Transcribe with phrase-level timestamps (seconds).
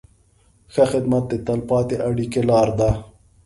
[0.73, 2.89] ښه خدمت د تل پاتې اړیکې لاره ده.